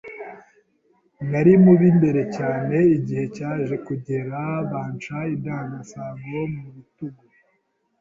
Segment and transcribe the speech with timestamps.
[1.29, 7.23] nari mu b’imbere cyane, igihe cyaje kugera rero banca indasago mu bitugu